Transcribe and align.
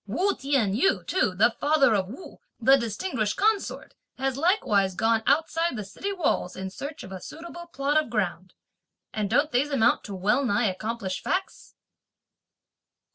Wu 0.07 0.33
T'ien 0.33 0.73
yu 0.75 1.03
too, 1.03 1.35
the 1.35 1.51
father 1.59 1.93
of 1.93 2.07
Wu, 2.07 2.39
the 2.59 2.75
distinguished 2.75 3.37
consort, 3.37 3.93
has 4.17 4.35
likewise 4.35 4.95
gone 4.95 5.21
outside 5.27 5.75
the 5.75 5.83
city 5.83 6.11
walls 6.11 6.55
in 6.55 6.71
search 6.71 7.03
of 7.03 7.11
a 7.11 7.21
suitable 7.21 7.67
plot 7.67 8.03
of 8.03 8.09
ground; 8.09 8.55
and 9.13 9.29
don't 9.29 9.51
these 9.51 9.69
amount 9.69 10.03
to 10.05 10.15
well 10.15 10.43
nigh 10.43 10.65
accomplished 10.65 11.23
facts?" 11.23 11.75